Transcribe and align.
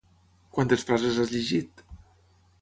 Quantes 0.57 0.85
frases 0.87 1.19
has 1.25 1.35
llegit? 1.35 1.85